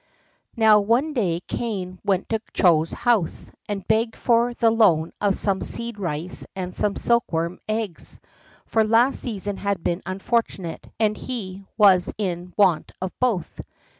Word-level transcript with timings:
Now, 0.55 0.79
one 0.79 1.13
day 1.13 1.41
Kané 1.47 1.99
went 2.03 2.29
to 2.29 2.39
Chô's 2.55 2.91
house, 2.91 3.51
and 3.69 3.87
begged 3.87 4.15
for 4.15 4.51
the 4.55 4.71
loan 4.71 5.11
of 5.21 5.35
some 5.35 5.61
seed 5.61 5.99
rice 5.99 6.43
and 6.55 6.73
some 6.73 6.95
silkworms' 6.95 7.61
eggs, 7.69 8.19
for 8.65 8.83
last 8.83 9.19
season 9.19 9.57
had 9.57 9.83
been 9.83 10.01
unfortunate, 10.07 10.89
and 10.99 11.15
he 11.15 11.65
was 11.77 12.11
in 12.17 12.51
want 12.57 12.93
of 12.99 13.11
both. 13.19 13.61